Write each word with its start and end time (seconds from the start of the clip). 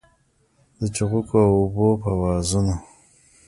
د 0.79 0.81
چوغکو 0.95 1.35
او 1.47 1.53
اوبو 1.61 1.87
په 2.01 2.07
آوازونو 2.15 2.75